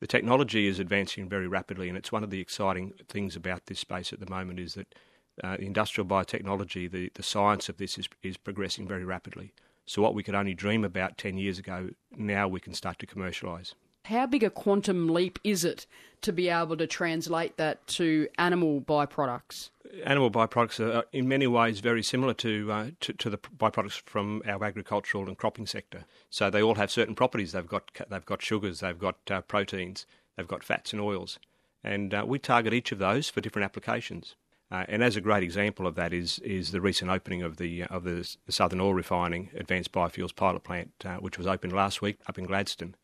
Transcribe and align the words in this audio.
The 0.00 0.06
technology 0.06 0.66
is 0.66 0.78
advancing 0.78 1.28
very 1.28 1.48
rapidly, 1.48 1.88
and 1.88 1.98
it's 1.98 2.12
one 2.12 2.22
of 2.22 2.30
the 2.30 2.40
exciting 2.40 2.92
things 3.08 3.34
about 3.34 3.66
this 3.66 3.80
space 3.80 4.12
at 4.12 4.20
the 4.20 4.30
moment 4.30 4.60
is 4.60 4.74
that 4.74 4.94
uh, 5.42 5.56
industrial 5.58 6.06
biotechnology, 6.06 6.90
the, 6.90 7.10
the 7.14 7.22
science 7.22 7.68
of 7.68 7.78
this 7.78 7.98
is, 7.98 8.08
is 8.22 8.36
progressing 8.36 8.86
very 8.86 9.04
rapidly. 9.04 9.52
So 9.86 10.02
what 10.02 10.14
we 10.14 10.22
could 10.22 10.34
only 10.34 10.54
dream 10.54 10.84
about 10.84 11.18
10 11.18 11.38
years 11.38 11.58
ago, 11.58 11.90
now 12.16 12.46
we 12.46 12.60
can 12.60 12.74
start 12.74 12.98
to 13.00 13.06
commercialise. 13.06 13.74
How 14.04 14.26
big 14.26 14.42
a 14.42 14.50
quantum 14.50 15.08
leap 15.08 15.38
is 15.44 15.64
it 15.64 15.86
to 16.22 16.32
be 16.32 16.48
able 16.48 16.76
to 16.76 16.86
translate 16.86 17.56
that 17.56 17.86
to 17.88 18.28
animal 18.38 18.80
byproducts? 18.80 19.70
Animal 20.04 20.30
byproducts 20.30 20.80
are 20.80 21.04
in 21.12 21.28
many 21.28 21.46
ways 21.46 21.80
very 21.80 22.02
similar 22.02 22.34
to, 22.34 22.72
uh, 22.72 22.86
to, 23.00 23.12
to 23.14 23.30
the 23.30 23.38
byproducts 23.38 24.02
from 24.06 24.42
our 24.46 24.62
agricultural 24.64 25.26
and 25.28 25.36
cropping 25.36 25.66
sector. 25.66 26.04
So 26.30 26.50
they 26.50 26.62
all 26.62 26.74
have 26.74 26.90
certain 26.90 27.14
properties. 27.14 27.52
They've 27.52 27.66
got 27.66 27.90
they've 28.08 28.24
got 28.24 28.42
sugars, 28.42 28.80
they've 28.80 28.98
got 28.98 29.16
uh, 29.30 29.40
proteins, 29.42 30.06
they've 30.36 30.48
got 30.48 30.64
fats 30.64 30.92
and 30.92 31.00
oils, 31.00 31.38
and 31.82 32.12
uh, 32.12 32.24
we 32.26 32.38
target 32.38 32.74
each 32.74 32.92
of 32.92 32.98
those 32.98 33.30
for 33.30 33.40
different 33.40 33.64
applications. 33.64 34.34
Uh, 34.70 34.84
and 34.88 35.02
as 35.02 35.16
a 35.16 35.20
great 35.22 35.42
example 35.42 35.86
of 35.86 35.94
that 35.94 36.12
is 36.12 36.38
is 36.40 36.72
the 36.72 36.80
recent 36.80 37.10
opening 37.10 37.42
of 37.42 37.56
the 37.56 37.84
of 37.84 38.04
the, 38.04 38.36
the 38.46 38.52
Southern 38.52 38.80
Oil 38.80 38.92
Refining 38.92 39.50
Advanced 39.54 39.92
Biofuels 39.92 40.36
Pilot 40.36 40.64
Plant, 40.64 40.92
uh, 41.04 41.16
which 41.16 41.38
was 41.38 41.46
opened 41.46 41.72
last 41.72 42.02
week 42.02 42.18
up 42.26 42.38
in 42.38 42.44
Gladstone. 42.44 42.94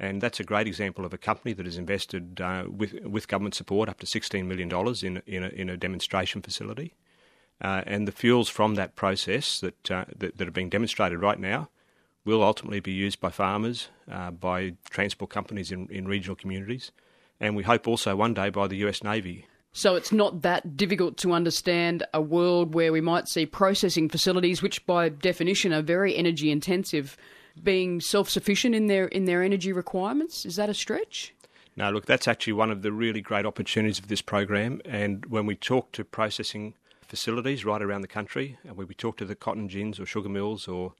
And 0.00 0.20
that's 0.20 0.38
a 0.38 0.44
great 0.44 0.66
example 0.68 1.04
of 1.04 1.12
a 1.12 1.18
company 1.18 1.52
that 1.54 1.66
has 1.66 1.76
invested 1.76 2.40
uh, 2.40 2.64
with 2.68 2.94
with 3.04 3.26
government 3.26 3.54
support 3.54 3.88
up 3.88 3.98
to 4.00 4.06
$16 4.06 4.46
million 4.46 4.70
in 5.02 5.22
in 5.26 5.42
a, 5.42 5.48
in 5.48 5.68
a 5.68 5.76
demonstration 5.76 6.40
facility. 6.40 6.94
Uh, 7.60 7.82
and 7.86 8.06
the 8.06 8.12
fuels 8.12 8.48
from 8.48 8.76
that 8.76 8.94
process 8.94 9.60
that, 9.60 9.90
uh, 9.90 10.04
that, 10.16 10.38
that 10.38 10.46
are 10.46 10.52
being 10.52 10.68
demonstrated 10.68 11.20
right 11.20 11.40
now 11.40 11.68
will 12.24 12.42
ultimately 12.42 12.78
be 12.78 12.92
used 12.92 13.20
by 13.20 13.30
farmers, 13.30 13.88
uh, 14.10 14.30
by 14.30 14.74
transport 14.90 15.30
companies 15.30 15.72
in, 15.72 15.88
in 15.88 16.06
regional 16.06 16.36
communities, 16.36 16.92
and 17.40 17.56
we 17.56 17.64
hope 17.64 17.88
also 17.88 18.14
one 18.14 18.34
day 18.34 18.50
by 18.50 18.68
the 18.68 18.76
US 18.76 19.02
Navy. 19.02 19.46
So 19.72 19.96
it's 19.96 20.12
not 20.12 20.42
that 20.42 20.76
difficult 20.76 21.16
to 21.18 21.32
understand 21.32 22.04
a 22.14 22.20
world 22.20 22.74
where 22.74 22.92
we 22.92 23.00
might 23.00 23.28
see 23.28 23.46
processing 23.46 24.08
facilities, 24.08 24.62
which 24.62 24.84
by 24.86 25.08
definition 25.08 25.72
are 25.72 25.82
very 25.82 26.16
energy 26.16 26.50
intensive, 26.50 27.16
being 27.58 28.00
self-sufficient 28.00 28.74
in 28.74 28.86
their 28.86 29.06
in 29.06 29.24
their 29.24 29.42
energy 29.42 29.72
requirements? 29.72 30.46
Is 30.46 30.56
that 30.56 30.68
a 30.68 30.74
stretch? 30.74 31.34
No, 31.76 31.90
look, 31.90 32.06
that's 32.06 32.26
actually 32.26 32.54
one 32.54 32.72
of 32.72 32.82
the 32.82 32.90
really 32.90 33.20
great 33.20 33.46
opportunities 33.46 34.00
of 34.00 34.08
this 34.08 34.22
program. 34.22 34.80
And 34.84 35.26
when 35.26 35.46
we 35.46 35.54
talk 35.54 35.92
to 35.92 36.04
processing 36.04 36.74
facilities 37.02 37.64
right 37.64 37.80
around 37.80 38.00
the 38.00 38.08
country, 38.08 38.58
and 38.64 38.76
when 38.76 38.88
we 38.88 38.94
talk 38.94 39.16
to 39.18 39.24
the 39.24 39.36
cotton 39.36 39.68
gins 39.68 40.00
or 40.00 40.06
sugar 40.06 40.28
mills 40.28 40.66
or 40.66 40.94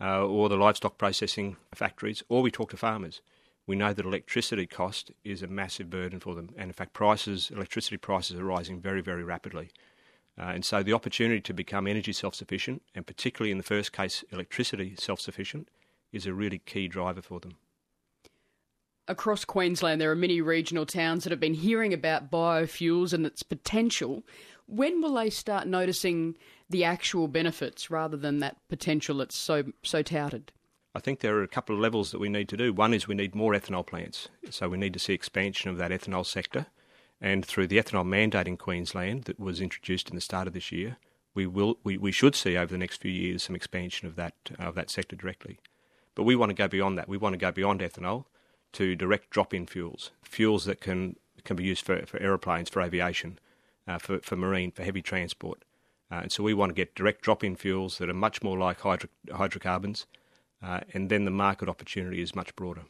uh, 0.00 0.24
or 0.26 0.48
the 0.48 0.56
livestock 0.56 0.98
processing 0.98 1.56
factories, 1.74 2.22
or 2.28 2.42
we 2.42 2.50
talk 2.50 2.70
to 2.70 2.76
farmers, 2.76 3.20
we 3.66 3.76
know 3.76 3.92
that 3.92 4.04
electricity 4.04 4.66
cost 4.66 5.10
is 5.24 5.42
a 5.42 5.46
massive 5.46 5.88
burden 5.88 6.20
for 6.20 6.34
them. 6.34 6.50
And 6.56 6.68
in 6.68 6.72
fact, 6.72 6.92
prices, 6.92 7.50
electricity 7.54 7.96
prices 7.96 8.38
are 8.38 8.44
rising 8.44 8.80
very, 8.80 9.00
very 9.00 9.24
rapidly. 9.24 9.70
Uh, 10.36 10.52
and 10.54 10.64
so 10.64 10.82
the 10.82 10.92
opportunity 10.92 11.40
to 11.40 11.54
become 11.54 11.86
energy 11.86 12.12
self-sufficient, 12.12 12.82
and 12.94 13.06
particularly 13.06 13.52
in 13.52 13.58
the 13.58 13.64
first 13.64 13.92
case, 13.92 14.24
electricity 14.32 14.94
self-sufficient, 14.98 15.68
is 16.14 16.26
a 16.26 16.32
really 16.32 16.58
key 16.58 16.88
driver 16.88 17.20
for 17.20 17.40
them. 17.40 17.56
Across 19.06 19.44
Queensland, 19.44 20.00
there 20.00 20.10
are 20.10 20.16
many 20.16 20.40
regional 20.40 20.86
towns 20.86 21.24
that 21.24 21.30
have 21.30 21.40
been 21.40 21.54
hearing 21.54 21.92
about 21.92 22.30
biofuels 22.30 23.12
and 23.12 23.26
its 23.26 23.42
potential. 23.42 24.22
When 24.66 25.02
will 25.02 25.14
they 25.14 25.28
start 25.28 25.66
noticing 25.66 26.36
the 26.70 26.84
actual 26.84 27.28
benefits 27.28 27.90
rather 27.90 28.16
than 28.16 28.38
that 28.38 28.56
potential 28.68 29.18
that's 29.18 29.36
so 29.36 29.64
so 29.82 30.00
touted? 30.00 30.52
I 30.94 31.00
think 31.00 31.20
there 31.20 31.36
are 31.36 31.42
a 31.42 31.48
couple 31.48 31.74
of 31.74 31.82
levels 31.82 32.12
that 32.12 32.20
we 32.20 32.28
need 32.28 32.48
to 32.50 32.56
do. 32.56 32.72
One 32.72 32.94
is 32.94 33.06
we 33.06 33.14
need 33.14 33.34
more 33.34 33.52
ethanol 33.52 33.84
plants, 33.84 34.28
so 34.48 34.68
we 34.68 34.78
need 34.78 34.94
to 34.94 34.98
see 34.98 35.12
expansion 35.12 35.68
of 35.68 35.76
that 35.76 35.90
ethanol 35.90 36.24
sector. 36.24 36.66
And 37.20 37.44
through 37.44 37.66
the 37.66 37.78
ethanol 37.78 38.06
mandate 38.06 38.46
in 38.46 38.56
Queensland 38.56 39.24
that 39.24 39.40
was 39.40 39.60
introduced 39.60 40.08
in 40.08 40.14
the 40.14 40.20
start 40.20 40.46
of 40.46 40.54
this 40.54 40.70
year, 40.72 40.96
we 41.34 41.46
will 41.46 41.78
we, 41.84 41.98
we 41.98 42.12
should 42.12 42.34
see 42.34 42.56
over 42.56 42.72
the 42.72 42.78
next 42.78 43.00
few 43.02 43.10
years 43.10 43.42
some 43.42 43.56
expansion 43.56 44.06
of 44.08 44.16
that 44.16 44.34
of 44.58 44.74
that 44.76 44.88
sector 44.88 45.16
directly. 45.16 45.58
But 46.14 46.24
we 46.24 46.36
want 46.36 46.50
to 46.50 46.54
go 46.54 46.68
beyond 46.68 46.98
that. 46.98 47.08
We 47.08 47.16
want 47.16 47.32
to 47.32 47.38
go 47.38 47.50
beyond 47.50 47.80
ethanol 47.80 48.24
to 48.74 48.94
direct 48.96 49.30
drop-in 49.30 49.66
fuels, 49.66 50.10
fuels 50.22 50.64
that 50.64 50.80
can 50.80 51.16
can 51.44 51.56
be 51.56 51.64
used 51.64 51.84
for, 51.84 52.04
for 52.06 52.18
aeroplanes, 52.20 52.70
for 52.70 52.80
aviation, 52.80 53.38
uh, 53.86 53.98
for, 53.98 54.18
for 54.20 54.34
marine, 54.34 54.70
for 54.70 54.82
heavy 54.82 55.02
transport. 55.02 55.62
Uh, 56.10 56.20
and 56.22 56.32
so 56.32 56.42
we 56.42 56.54
want 56.54 56.70
to 56.70 56.74
get 56.74 56.94
direct 56.94 57.20
drop-in 57.22 57.54
fuels 57.54 57.98
that 57.98 58.08
are 58.08 58.14
much 58.14 58.42
more 58.42 58.58
like 58.58 58.80
hydro- 58.80 59.10
hydrocarbons, 59.30 60.06
uh, 60.62 60.80
and 60.94 61.10
then 61.10 61.24
the 61.24 61.30
market 61.30 61.68
opportunity 61.68 62.22
is 62.22 62.34
much 62.34 62.56
broader. 62.56 62.82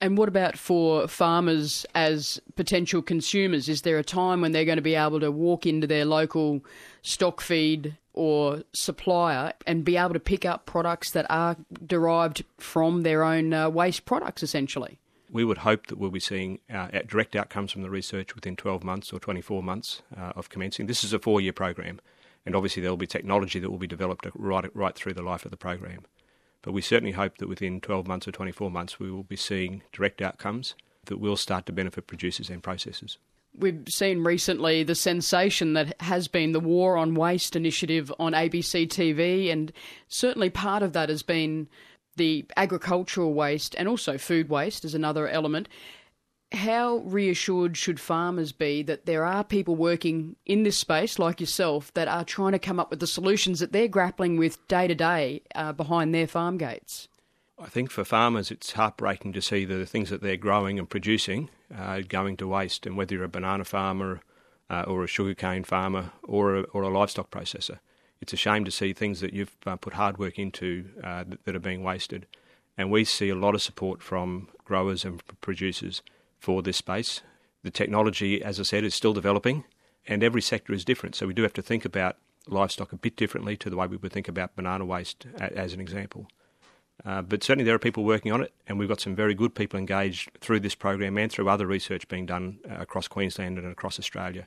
And 0.00 0.18
what 0.18 0.28
about 0.28 0.58
for 0.58 1.08
farmers 1.08 1.86
as 1.94 2.40
potential 2.56 3.00
consumers? 3.00 3.70
Is 3.70 3.82
there 3.82 3.98
a 3.98 4.04
time 4.04 4.42
when 4.42 4.52
they're 4.52 4.66
going 4.66 4.76
to 4.76 4.82
be 4.82 4.96
able 4.96 5.20
to 5.20 5.30
walk 5.30 5.64
into 5.64 5.86
their 5.86 6.04
local 6.04 6.62
stock 7.00 7.40
feed 7.40 7.96
or 8.14 8.62
supplier 8.72 9.52
and 9.66 9.84
be 9.84 9.96
able 9.96 10.14
to 10.14 10.20
pick 10.20 10.44
up 10.44 10.66
products 10.66 11.10
that 11.10 11.26
are 11.28 11.56
derived 11.84 12.44
from 12.58 13.02
their 13.02 13.22
own 13.22 13.52
uh, 13.52 13.68
waste 13.68 14.04
products, 14.04 14.42
essentially? 14.42 14.98
We 15.30 15.44
would 15.44 15.58
hope 15.58 15.88
that 15.88 15.98
we'll 15.98 16.10
be 16.10 16.20
seeing 16.20 16.60
uh, 16.72 16.88
direct 17.06 17.34
outcomes 17.34 17.72
from 17.72 17.82
the 17.82 17.90
research 17.90 18.34
within 18.34 18.56
12 18.56 18.84
months 18.84 19.12
or 19.12 19.18
24 19.18 19.62
months 19.62 20.02
uh, 20.16 20.32
of 20.36 20.48
commencing. 20.48 20.86
This 20.86 21.02
is 21.02 21.12
a 21.12 21.18
four 21.18 21.40
year 21.40 21.52
program, 21.52 22.00
and 22.46 22.54
obviously 22.54 22.80
there 22.80 22.92
will 22.92 22.96
be 22.96 23.06
technology 23.06 23.58
that 23.58 23.70
will 23.70 23.78
be 23.78 23.86
developed 23.88 24.26
right, 24.34 24.64
right 24.74 24.94
through 24.94 25.14
the 25.14 25.22
life 25.22 25.44
of 25.44 25.50
the 25.50 25.56
program. 25.56 26.04
But 26.62 26.72
we 26.72 26.82
certainly 26.82 27.12
hope 27.12 27.38
that 27.38 27.48
within 27.48 27.80
12 27.80 28.06
months 28.06 28.28
or 28.28 28.32
24 28.32 28.70
months 28.70 28.98
we 28.98 29.10
will 29.10 29.24
be 29.24 29.36
seeing 29.36 29.82
direct 29.92 30.22
outcomes 30.22 30.74
that 31.06 31.18
will 31.18 31.36
start 31.36 31.66
to 31.66 31.72
benefit 31.72 32.06
producers 32.06 32.48
and 32.48 32.62
processors. 32.62 33.18
We've 33.56 33.84
seen 33.88 34.24
recently 34.24 34.82
the 34.82 34.96
sensation 34.96 35.74
that 35.74 36.00
has 36.00 36.26
been 36.26 36.52
the 36.52 36.60
War 36.60 36.96
on 36.96 37.14
Waste 37.14 37.54
initiative 37.54 38.12
on 38.18 38.32
ABC 38.32 38.88
TV, 38.88 39.50
and 39.52 39.72
certainly 40.08 40.50
part 40.50 40.82
of 40.82 40.92
that 40.94 41.08
has 41.08 41.22
been 41.22 41.68
the 42.16 42.44
agricultural 42.56 43.32
waste 43.32 43.74
and 43.78 43.88
also 43.88 44.18
food 44.18 44.48
waste 44.48 44.84
as 44.84 44.94
another 44.94 45.28
element. 45.28 45.68
How 46.52 46.98
reassured 46.98 47.76
should 47.76 48.00
farmers 48.00 48.52
be 48.52 48.82
that 48.82 49.06
there 49.06 49.24
are 49.24 49.44
people 49.44 49.76
working 49.76 50.36
in 50.46 50.62
this 50.64 50.78
space, 50.78 51.18
like 51.18 51.40
yourself, 51.40 51.92
that 51.94 52.08
are 52.08 52.24
trying 52.24 52.52
to 52.52 52.58
come 52.58 52.78
up 52.80 52.90
with 52.90 53.00
the 53.00 53.06
solutions 53.06 53.60
that 53.60 53.72
they're 53.72 53.88
grappling 53.88 54.36
with 54.36 54.66
day 54.68 54.86
to 54.88 54.94
day 54.94 55.42
uh, 55.54 55.72
behind 55.72 56.14
their 56.14 56.26
farm 56.26 56.58
gates? 56.58 57.08
I 57.58 57.66
think 57.66 57.90
for 57.90 58.04
farmers, 58.04 58.50
it's 58.50 58.72
heartbreaking 58.72 59.32
to 59.34 59.42
see 59.42 59.64
the 59.64 59.86
things 59.86 60.10
that 60.10 60.20
they're 60.20 60.36
growing 60.36 60.78
and 60.78 60.90
producing 60.90 61.50
uh, 61.74 62.00
going 62.00 62.36
to 62.38 62.48
waste. 62.48 62.84
And 62.84 62.96
whether 62.96 63.14
you're 63.14 63.24
a 63.24 63.28
banana 63.28 63.64
farmer 63.64 64.20
uh, 64.68 64.82
or 64.82 65.04
a 65.04 65.08
sugarcane 65.08 65.62
farmer 65.62 66.10
or 66.24 66.56
a, 66.56 66.62
or 66.72 66.82
a 66.82 66.88
livestock 66.88 67.30
processor, 67.30 67.78
it's 68.20 68.32
a 68.32 68.36
shame 68.36 68.64
to 68.64 68.70
see 68.72 68.92
things 68.92 69.20
that 69.20 69.32
you've 69.32 69.56
uh, 69.66 69.76
put 69.76 69.94
hard 69.94 70.18
work 70.18 70.38
into 70.38 70.86
uh, 71.02 71.24
that, 71.24 71.44
that, 71.44 71.54
are 71.54 71.60
being 71.60 71.84
wasted. 71.84 72.26
And 72.76 72.90
we 72.90 73.04
see 73.04 73.28
a 73.28 73.36
lot 73.36 73.54
of 73.54 73.62
support 73.62 74.02
from 74.02 74.48
growers 74.64 75.04
and 75.04 75.22
producers 75.40 76.02
for 76.40 76.60
this 76.60 76.78
space. 76.78 77.20
The 77.62 77.70
technology, 77.70 78.42
as 78.42 78.58
I 78.58 78.64
said, 78.64 78.82
is 78.82 78.94
still 78.94 79.12
developing, 79.12 79.64
and 80.08 80.24
every 80.24 80.42
sector 80.42 80.72
is 80.72 80.84
different. 80.84 81.14
So 81.14 81.26
we 81.26 81.34
do 81.34 81.42
have 81.42 81.52
to 81.54 81.62
think 81.62 81.84
about 81.84 82.16
livestock 82.48 82.92
a 82.92 82.96
bit 82.96 83.16
differently 83.16 83.56
to 83.58 83.70
the 83.70 83.76
way 83.76 83.86
we 83.86 83.96
would 83.96 84.12
think 84.12 84.28
about 84.28 84.56
banana 84.56 84.84
waste, 84.84 85.26
as 85.38 85.72
an 85.72 85.80
example. 85.80 86.26
Uh, 87.04 87.20
but 87.20 87.44
certainly 87.44 87.64
there 87.64 87.74
are 87.74 87.78
people 87.78 88.04
working 88.04 88.32
on 88.32 88.42
it, 88.42 88.52
and 88.66 88.78
we've 88.78 88.88
got 88.88 89.00
some 89.00 89.14
very 89.14 89.34
good 89.34 89.54
people 89.54 89.78
engaged 89.78 90.30
through 90.40 90.60
this 90.60 90.74
program 90.74 91.18
and 91.18 91.30
through 91.30 91.48
other 91.48 91.66
research 91.66 92.08
being 92.08 92.24
done 92.24 92.58
uh, 92.70 92.76
across 92.76 93.08
Queensland 93.08 93.58
and 93.58 93.66
across 93.66 93.98
Australia. 93.98 94.46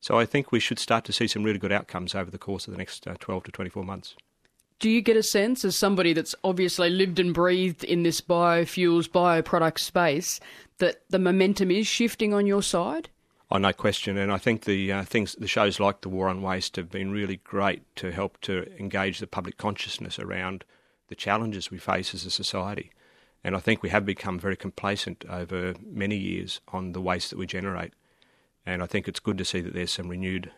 So 0.00 0.18
I 0.18 0.26
think 0.26 0.52
we 0.52 0.60
should 0.60 0.78
start 0.78 1.04
to 1.06 1.14
see 1.14 1.26
some 1.26 1.44
really 1.44 1.58
good 1.58 1.72
outcomes 1.72 2.14
over 2.14 2.30
the 2.30 2.36
course 2.36 2.66
of 2.66 2.72
the 2.72 2.78
next 2.78 3.06
uh, 3.06 3.14
12 3.20 3.44
to 3.44 3.52
24 3.52 3.84
months. 3.84 4.16
Do 4.78 4.90
you 4.90 5.00
get 5.00 5.16
a 5.16 5.22
sense, 5.22 5.64
as 5.64 5.76
somebody 5.76 6.12
that's 6.12 6.34
obviously 6.44 6.90
lived 6.90 7.18
and 7.18 7.32
breathed 7.32 7.84
in 7.84 8.02
this 8.02 8.20
biofuels, 8.20 9.08
bioproduct 9.08 9.78
space, 9.78 10.40
that 10.78 11.02
the 11.08 11.18
momentum 11.18 11.70
is 11.70 11.86
shifting 11.86 12.34
on 12.34 12.46
your 12.46 12.62
side? 12.62 13.08
Oh, 13.50 13.56
no 13.56 13.72
question. 13.72 14.18
And 14.18 14.30
I 14.30 14.36
think 14.36 14.64
the 14.64 14.92
uh, 14.92 15.04
things, 15.04 15.36
the 15.38 15.46
shows 15.46 15.80
like 15.80 16.02
the 16.02 16.10
War 16.10 16.28
on 16.28 16.42
Waste 16.42 16.76
have 16.76 16.90
been 16.90 17.10
really 17.10 17.36
great 17.36 17.82
to 17.96 18.10
help 18.10 18.38
to 18.42 18.66
engage 18.78 19.20
the 19.20 19.26
public 19.26 19.56
consciousness 19.56 20.18
around 20.18 20.64
the 21.08 21.14
challenges 21.14 21.70
we 21.70 21.78
face 21.78 22.14
as 22.14 22.24
a 22.24 22.30
society. 22.30 22.90
And 23.42 23.54
I 23.54 23.58
think 23.58 23.82
we 23.82 23.90
have 23.90 24.06
become 24.06 24.38
very 24.38 24.56
complacent 24.56 25.24
over 25.28 25.74
many 25.86 26.16
years 26.16 26.60
on 26.68 26.92
the 26.92 27.00
waste 27.00 27.30
that 27.30 27.38
we 27.38 27.46
generate. 27.46 27.92
And 28.64 28.82
I 28.82 28.86
think 28.86 29.06
it's 29.06 29.20
good 29.20 29.36
to 29.38 29.44
see 29.44 29.60
that 29.60 29.74
there's 29.74 29.92
some 29.92 30.08
renewed 30.08 30.50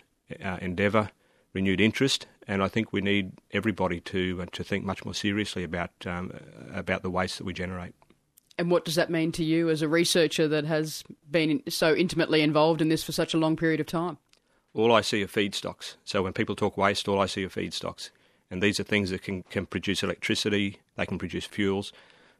uh, 0.44 0.58
endeavour, 0.60 1.10
renewed 1.52 1.80
interest, 1.80 2.26
and 2.46 2.62
I 2.62 2.68
think 2.68 2.92
we 2.92 3.00
need 3.00 3.32
everybody 3.50 4.00
to 4.00 4.40
uh, 4.42 4.46
to 4.52 4.62
think 4.62 4.84
much 4.84 5.04
more 5.04 5.14
seriously 5.14 5.64
about 5.64 5.90
um, 6.04 6.32
about 6.72 7.02
the 7.02 7.10
waste 7.10 7.38
that 7.38 7.44
we 7.44 7.52
generate. 7.52 7.94
And 8.58 8.70
what 8.70 8.84
does 8.84 8.94
that 8.94 9.10
mean 9.10 9.32
to 9.32 9.44
you 9.44 9.68
as 9.68 9.82
a 9.82 9.88
researcher 9.88 10.48
that 10.48 10.64
has 10.64 11.04
been 11.30 11.62
so 11.68 11.94
intimately 11.94 12.40
involved 12.40 12.80
in 12.80 12.88
this 12.88 13.02
for 13.02 13.12
such 13.12 13.34
a 13.34 13.38
long 13.38 13.56
period 13.56 13.80
of 13.80 13.86
time? 13.86 14.18
All 14.72 14.92
I 14.92 15.00
see 15.00 15.22
are 15.22 15.28
feedstocks. 15.28 15.96
So 16.04 16.22
when 16.22 16.32
people 16.32 16.54
talk 16.54 16.76
waste, 16.76 17.08
all 17.08 17.20
I 17.20 17.26
see 17.26 17.44
are 17.44 17.50
feedstocks. 17.50 18.10
And 18.50 18.62
these 18.62 18.78
are 18.78 18.84
things 18.84 19.10
that 19.10 19.22
can, 19.22 19.42
can 19.44 19.66
produce 19.66 20.02
electricity, 20.02 20.78
they 20.96 21.06
can 21.06 21.18
produce 21.18 21.44
fuels, 21.46 21.92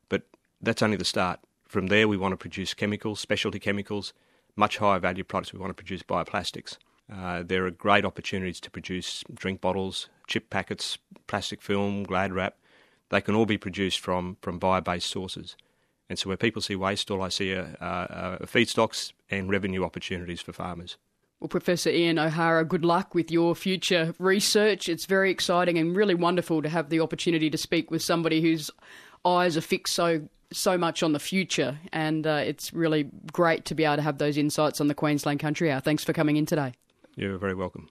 but 0.08 0.22
that's 0.60 0.82
only 0.82 0.96
the 0.96 1.04
start. 1.04 1.40
From 1.66 1.88
there, 1.88 2.06
we 2.06 2.16
want 2.16 2.32
to 2.32 2.36
produce 2.36 2.74
chemicals, 2.74 3.18
specialty 3.18 3.58
chemicals, 3.58 4.12
much 4.54 4.78
higher 4.78 5.00
value 5.00 5.24
products. 5.24 5.52
We 5.52 5.58
want 5.58 5.70
to 5.70 5.74
produce 5.74 6.02
bioplastics. 6.02 6.78
Uh, 7.12 7.42
there 7.44 7.66
are 7.66 7.70
great 7.70 8.04
opportunities 8.04 8.60
to 8.60 8.70
produce 8.70 9.22
drink 9.32 9.60
bottles, 9.60 10.08
chip 10.26 10.50
packets, 10.50 10.98
plastic 11.26 11.62
film, 11.62 12.04
glad 12.04 12.32
wrap. 12.32 12.56
They 13.10 13.20
can 13.20 13.34
all 13.34 13.46
be 13.46 13.58
produced 13.58 14.00
from, 14.00 14.36
from 14.42 14.58
bio 14.58 14.80
based 14.80 15.10
sources. 15.10 15.56
And 16.08 16.18
so, 16.18 16.28
where 16.28 16.36
people 16.36 16.62
see 16.62 16.76
waste, 16.76 17.10
all 17.10 17.22
I 17.22 17.28
see 17.28 17.52
are, 17.54 17.76
uh, 17.80 18.38
feedstocks 18.46 19.12
and 19.28 19.50
revenue 19.50 19.84
opportunities 19.84 20.40
for 20.40 20.52
farmers. 20.52 20.96
Well, 21.40 21.48
Professor 21.48 21.90
Ian 21.90 22.18
O'Hara, 22.18 22.64
good 22.64 22.84
luck 22.84 23.14
with 23.14 23.30
your 23.30 23.54
future 23.54 24.14
research. 24.18 24.88
It's 24.88 25.04
very 25.04 25.30
exciting 25.30 25.76
and 25.76 25.94
really 25.94 26.14
wonderful 26.14 26.62
to 26.62 26.68
have 26.68 26.88
the 26.88 27.00
opportunity 27.00 27.50
to 27.50 27.58
speak 27.58 27.90
with 27.90 28.02
somebody 28.02 28.40
whose 28.40 28.70
eyes 29.24 29.56
are 29.56 29.62
fixed 29.62 29.94
so 29.94 30.28
so 30.52 30.78
much 30.78 31.02
on 31.02 31.12
the 31.12 31.18
future, 31.18 31.76
and 31.92 32.24
uh, 32.24 32.40
it's 32.44 32.72
really 32.72 33.10
great 33.32 33.64
to 33.64 33.74
be 33.74 33.84
able 33.84 33.96
to 33.96 34.02
have 34.02 34.18
those 34.18 34.38
insights 34.38 34.80
on 34.80 34.86
the 34.86 34.94
Queensland 34.94 35.40
Country 35.40 35.72
Hour. 35.72 35.80
Thanks 35.80 36.04
for 36.04 36.12
coming 36.12 36.36
in 36.36 36.46
today. 36.46 36.72
You're 37.16 37.36
very 37.36 37.54
welcome. 37.54 37.88